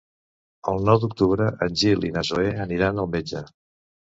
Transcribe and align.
El 0.71 0.81
nou 0.87 0.99
d'octubre 1.03 1.49
en 1.67 1.77
Gil 1.83 2.09
i 2.09 2.13
na 2.17 2.25
Zoè 2.31 2.49
aniran 2.67 3.03
al 3.05 3.11
metge. 3.19 3.45